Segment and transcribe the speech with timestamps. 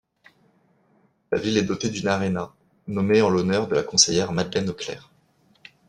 [1.31, 2.51] La ville est dotée d'une aréna,
[2.87, 5.11] nommée en l'honneur de la conseillère Madeleine Auclair.